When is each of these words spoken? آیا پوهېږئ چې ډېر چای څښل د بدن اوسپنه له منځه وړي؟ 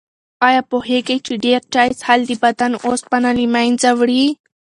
آیا 0.47 0.61
پوهېږئ 0.71 1.17
چې 1.25 1.33
ډېر 1.45 1.61
چای 1.73 1.89
څښل 1.99 2.19
د 2.27 2.31
بدن 2.43 2.71
اوسپنه 2.85 3.29
له 3.37 3.45
منځه 3.55 3.89
وړي؟ 3.99 4.25